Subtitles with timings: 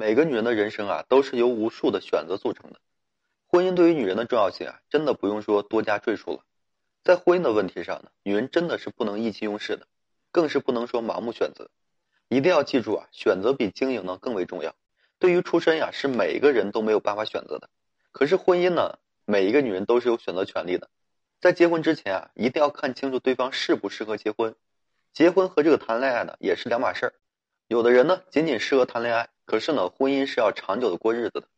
[0.00, 2.80] 每个女人的人生啊，都是由无数的选择组成的。
[3.46, 6.38] 婚姻对于女人的重要性啊，真的不用说多加赘述了。
[7.04, 9.86] 在婚姻的问题上呢，女人真的是不能意气用事的，
[10.32, 11.68] 更是不能说盲目选择。
[12.28, 14.74] 一定要记住啊，选择比经营呢更为重要。
[15.18, 17.68] 对于出身呀，是每一个人都没有办法选择的。
[18.10, 20.88] 可是婚姻呢，每一个女人都是有选择权利的。
[21.42, 24.54] 在结婚之前啊，一定要看清楚对方适不适合结婚。
[25.12, 27.12] 结婚和这个谈恋爱呢，也是两码事儿。
[27.68, 29.28] 有的人呢，仅仅适合谈恋爱。
[29.50, 31.48] 可是呢，婚姻是要长久的过日子的。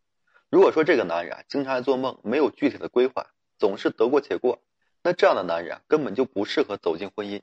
[0.49, 3.27] 如果说这个男人啊，经常爱做梦，没有具体的规划，
[3.59, 4.63] 总是得过且过，
[5.03, 7.43] 那这样的男人啊，根本就不适合走进婚姻。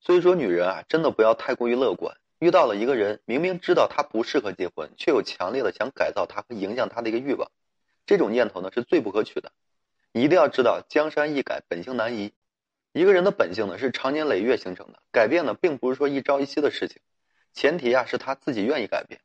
[0.00, 2.16] 所以说，女人啊，真的不要太过于乐观。
[2.40, 7.48] 遇到了一个人，明明知道他不适合结婚，却有强烈的想改造他和影响他的一个欲望，
[8.04, 9.52] 这种念头呢，是最不可取的。
[10.10, 12.32] 一定要知道，江山易改，本性难移。
[12.92, 17.00] 一个人的本性呢，是长年累月形成的，改变呢，并不是说一朝一夕的事情，
[17.52, 19.20] 前提啊，是他自己愿意改变。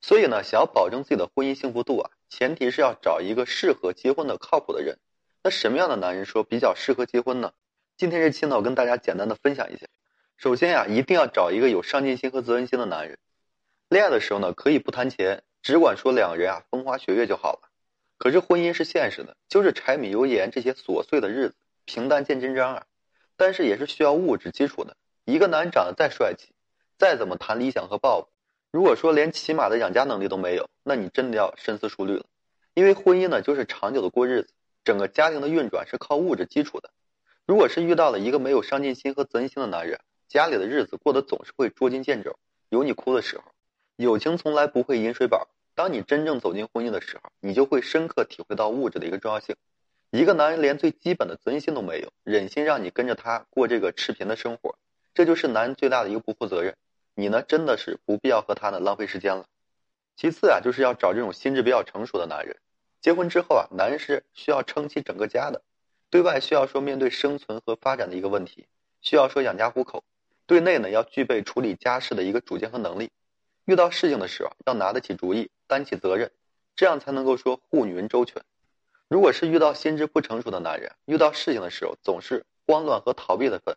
[0.00, 4.98] 所以呢，想要保证自己的婚姻幸福度啊，前提是要找一个适合结婚的靠谱的人。
[5.42, 7.52] 那什么样的男人说比较适合结婚呢？
[7.96, 9.86] 今天这期呢，我跟大家简单的分享一下。
[10.36, 13.18] 首先呀，一定要找一个有上进心和责任心的男人。
[13.88, 17.68] 恋爱的时候呢，可以不谈钱，只管说两个人啊风花雪月就好了。
[18.16, 22.86] 可是婚姻是现实的，就是柴米油盐这些琐碎的日子，平淡见真章啊。
[23.36, 24.96] 但是也是需要物质基础的。
[25.24, 26.54] 一个男人长得再帅气，
[26.98, 28.28] 再怎么谈理想和抱负。
[28.72, 32.24] 如果说连起码的养家能力都没有，那你真的要深思熟虑了。
[32.74, 34.52] 因为婚姻呢，就是长久的过日子，
[34.84, 36.90] 整个家庭的运转是靠物质基础的。
[37.46, 39.98] 如果是遇到了一个没有上进心和责任心的男人，
[40.28, 43.44] 家里的日子过得总是会捉襟见肘，有你哭的时候。
[43.96, 45.48] 友情从来不会饮水饱。
[45.74, 49.56] 当你真正走进婚姻的时候，你就会深刻体会到物质的一个重要性。
[50.10, 54.76] 一个男人连最基本的责任心都没有，忍心让你跟着他过这个赤贫的生活，
[55.12, 56.76] 这就是男人最大的一个不负责任。
[57.14, 59.46] 你呢，真的是不必要和他呢浪费时间了。
[60.16, 62.56] 其次啊，就是要找这种心智比较成熟的男人。
[63.00, 65.62] 结婚之后啊，男人是需要撑起整个家的，
[66.10, 68.66] 对外需要说面对生存和发展的一个问题，
[69.00, 70.02] 需要说养家糊口；
[70.46, 73.10] 对内呢，要具备处理家事的一个主见和能力。
[73.64, 76.30] 遇到事情的时候，要拿得起主意，担起责任，
[76.76, 78.42] 这样才能够说护女人周全。
[79.08, 83.76] 如果是遇到心智不成熟的男人，遇到事情的时候总是慌乱和逃避的份。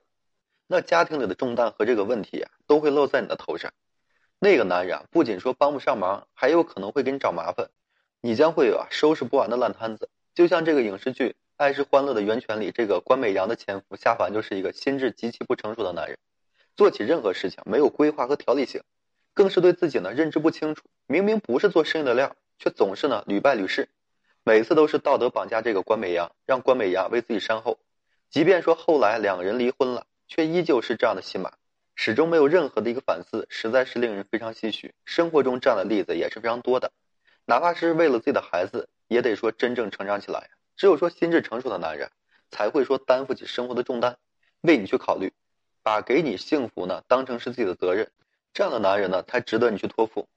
[0.67, 3.71] 那家庭里的重担和这个问题啊，都会落在你的头上。
[4.39, 7.69] 那个男人啊，不仅说帮不上忙，还有可能会给你找麻烦，
[8.21, 10.09] 你将会有啊收拾不完的烂摊子。
[10.33, 16.17] 就像这个影视剧《爱是欢乐的源泉》里，这个关美阳的前夫下凡就是一个心智极其不成熟的男人，
[16.75, 18.81] 做起任何事情没有规划和条理性，
[19.33, 20.83] 更是对自己呢认知不清楚。
[21.07, 23.89] 明明不是做生意的料，却总是呢屡败屡试，
[24.43, 27.77] 每次都是道德绑架这个关美阳，让关美阳为自己善后。
[28.29, 30.07] 即便说后来两个人离婚了。
[30.27, 31.53] 却依旧是这样的戏码，
[31.95, 34.93] 始终没有任何的一个反思，实在是令人非常唏嘘。
[35.05, 36.91] 生活中这样的例子也是非常多的，
[37.45, 40.49] 哪怕是为了自己的孩子，也得说真正成长起来。
[40.75, 42.09] 只有说心智成熟的男人，
[42.49, 44.17] 才会说担负起生活的重担，
[44.61, 45.31] 为你去考虑，
[45.83, 48.09] 把给你幸福呢当成是自己的责任。
[48.53, 50.27] 这样的男人呢，才值得你去托付。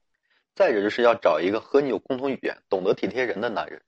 [0.55, 3.81] 再者就是要找一个和你有共同语言、懂得体贴人的男人。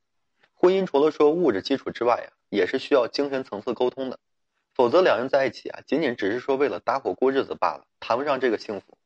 [0.53, 4.19] 婚姻除了说物质基础之外呀，也是需要精神层次沟通的。
[4.79, 8.97] 否则，两人在一起啊，仅仅只是说为了搭伙过日子罢了，谈不上这个幸福。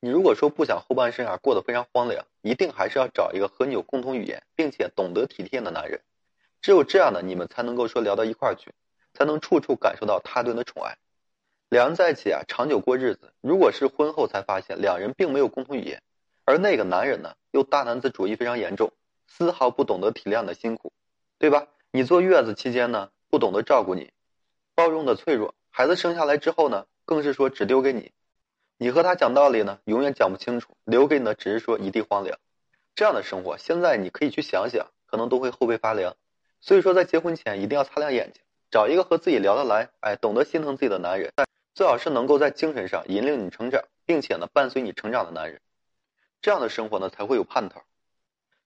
[0.00, 6.02] 你如果说不想后半生啊过得非常荒凉，一定还是要找一个和你有共同语言，并且懂得体贴的男人。
[6.60, 8.74] 只有这样的，你们才能够说聊到一块儿去，
[9.14, 10.98] 才能处处感受到他对你的宠爱。
[11.70, 13.32] 两人在一起啊，长久过日子。
[13.40, 16.02] 如果是婚后才发现两人并没有共同语言，
[16.44, 18.92] 而那个男人呢，又大男子主义非常严重，
[19.26, 20.92] 丝毫不懂得体谅你的辛苦，
[21.38, 21.66] 对吧？
[21.92, 24.12] 你坐月子期间呢，不懂得照顾你。
[24.78, 28.12] 包容的脆弱，孩子生下来之后呢，更是说只丢给你，
[28.76, 32.38] 你和他讲道理呢，永远讲不清楚，留给你的只是说一地荒凉。
[32.94, 36.14] 这样的生活，现在你可以去想想，可能都会后背发凉。
[36.60, 38.40] 所以说，在结婚前一定要擦亮眼睛，
[38.70, 41.32] 找一个和自己聊得来，哎，懂得心疼自己的男人，
[41.74, 45.60] 最好是能够在精神上引领你成长，并且呢，伴随你成长的男人。
[46.40, 47.82] 这样的生活呢，才会有盼头。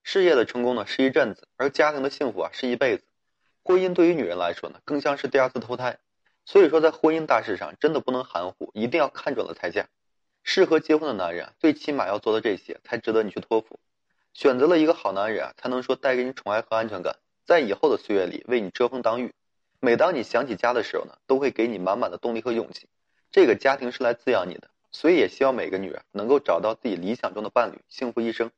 [0.03, 3.05] 事业的成功呢，是一阵子，而家庭的幸福啊，是一辈子。
[3.64, 5.99] 婚姻对于女人来说呢，更像是第二次投胎，
[6.44, 9.88] 所以说在婚姻大事上真的不能含糊，一定要看准了才嫁。
[10.43, 13.79] 适合结婚的男人啊，最起码要做到这些，才值得你去托付。
[14.32, 17.17] 选择了一个好男人啊，才能说带给你宠爱和安全感，
[17.47, 19.32] 在以后的岁月里为你遮风挡雨。
[19.79, 22.88] 每当你想起家的时候呢，都会给你满满的动力和勇气。
[23.31, 28.50] 这个家庭是来滋养你的，所以也希望每个女人能够找到自己理想中的伴侣，幸福一生。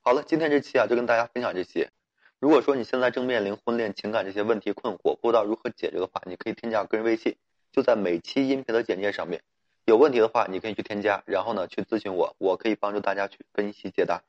[0.00, 1.90] 好了，今天这期啊，就跟大家分享这些。
[2.38, 7.34] 如果说你现在正面临婚恋情感这些问题困惑，不知道如何解决的话，你可以添加个人微信，
[7.72, 9.40] 就在每期音频的简介上面。
[9.86, 14.22] 有问题的话，你可以去添加，然后呢去咨询我，我可以帮助大家去分析解答。